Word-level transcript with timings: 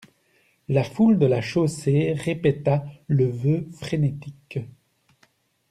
La 0.67 0.83
foule 0.83 1.19
de 1.19 1.27
la 1.27 1.41
chaussée 1.41 2.13
répéta 2.13 2.83
le 3.05 3.27
vœu 3.29 3.69
frénétique. 3.71 4.57